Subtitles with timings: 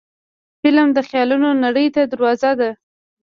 [0.63, 2.69] فلم د خیالونو نړۍ ته دروازه ده